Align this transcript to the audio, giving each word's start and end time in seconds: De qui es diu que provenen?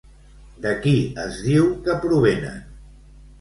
De 0.63 0.71
qui 0.85 0.93
es 1.25 1.37
diu 1.49 1.67
que 1.89 1.97
provenen? 2.07 2.59